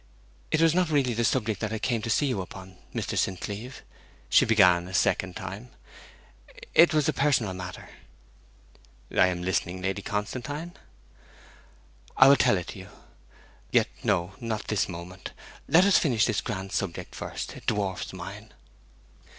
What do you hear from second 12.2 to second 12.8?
will tell it